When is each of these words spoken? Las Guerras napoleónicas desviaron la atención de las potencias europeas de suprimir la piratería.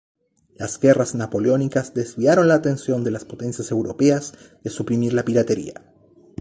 Las 0.55 0.79
Guerras 0.79 1.13
napoleónicas 1.13 1.93
desviaron 1.93 2.47
la 2.47 2.55
atención 2.55 3.03
de 3.03 3.11
las 3.11 3.23
potencias 3.23 3.69
europeas 3.69 4.33
de 4.63 4.71
suprimir 4.71 5.13
la 5.13 5.25
piratería. 5.25 5.93